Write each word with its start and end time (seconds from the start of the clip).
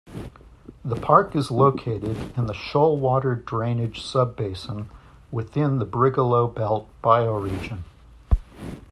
The 0.83 0.95
park 0.95 1.35
is 1.35 1.51
located 1.51 2.33
in 2.35 2.47
the 2.47 2.55
Shoalwater 2.55 3.45
drainage 3.45 4.01
sub-basin 4.01 4.89
within 5.29 5.77
the 5.77 5.85
Brigalow 5.85 6.47
Belt 6.47 6.89
bioregion. 7.03 7.83